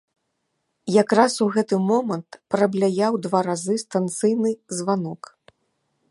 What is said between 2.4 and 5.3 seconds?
прабляяў два разы станцыйны званок.